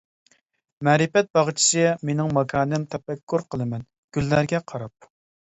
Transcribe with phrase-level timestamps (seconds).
[0.87, 3.87] مەرىپەت باغچىسى مىنىڭ ماكانىم تەپەككۇر قىلىمەن
[4.19, 5.09] گۈللەرگە قاراپ.